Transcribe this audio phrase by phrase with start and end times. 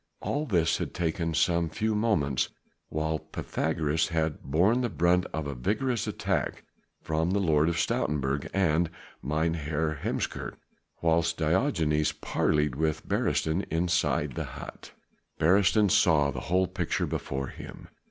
[0.19, 2.49] All this had taken some few minutes
[2.89, 6.63] while Pythagoras had borne the brunt of a vigorous attack
[7.03, 8.89] from the Lord of Stoutenburg and
[9.21, 10.57] Mynheer Heemskerk,
[11.03, 14.91] whilst Diogenes parleyed with Beresteyn inside the hut.
[15.39, 17.87] Beresteyn saw the whole picture before him.